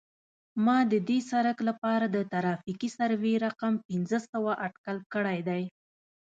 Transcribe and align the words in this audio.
ما 0.65 0.77
د 0.91 0.93
دې 1.07 1.19
سرک 1.29 1.57
لپاره 1.69 2.05
د 2.09 2.17
ترافیکي 2.33 2.89
سروې 2.97 3.33
رقم 3.45 3.73
پنځه 3.87 4.19
سوه 4.31 4.51
اټکل 4.65 4.97
کړی 5.13 5.39
دی 5.49 5.63